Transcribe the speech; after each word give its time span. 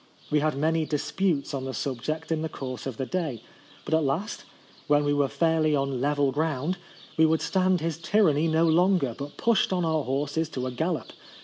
We 0.31 0.39
had 0.39 0.57
many 0.57 0.83
disputes 0.83 1.53
on 1.53 1.65
the 1.65 1.75
sub 1.75 2.01
ject 2.01 2.31
in 2.31 2.41
the 2.41 2.49
course 2.49 2.87
of 2.87 2.97
the 2.97 3.05
day; 3.05 3.43
but 3.85 3.93
at 3.93 4.03
last, 4.03 4.45
when 4.87 5.03
we 5.05 5.13
were 5.13 5.27
fairly 5.27 5.75
on 5.75 6.01
level 6.01 6.31
ground, 6.31 6.79
we 7.17 7.25
would 7.27 7.43
stand 7.43 7.81
his 7.81 7.99
tyranny 7.99 8.47
no 8.47 8.65
longer, 8.65 9.13
but 9.15 9.37
pushed 9.37 9.71
on 9.71 9.85
our 9.85 10.03
horses 10.03 10.49
to 10.49 10.65
a 10.65 10.71
gallop. 10.71 11.13